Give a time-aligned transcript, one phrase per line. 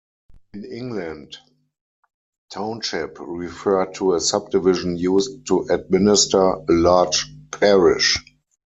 [0.55, 1.37] In England,
[2.49, 8.17] "township" referred to a subdivision used to administer a large parish.